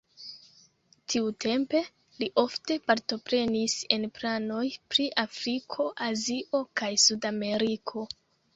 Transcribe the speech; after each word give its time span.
Tiutempe 1.13 1.81
li 2.21 2.29
ofte 2.45 2.77
partoprenis 2.87 3.77
en 3.99 4.09
planoj 4.17 4.65
pri 4.95 5.07
Afriko, 5.27 5.89
Azio 6.09 6.65
kaj 6.83 6.93
Sud-Ameriko. 7.09 8.11